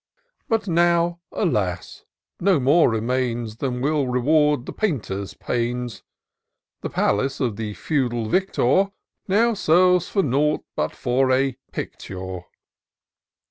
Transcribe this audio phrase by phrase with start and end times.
[0.49, 2.05] But now, alas!
[2.39, 6.01] no more remains Than will reward the painter's pains:
[6.81, 8.91] The palace of the feudal victor
[9.27, 12.39] Now serves for nought but for a picture.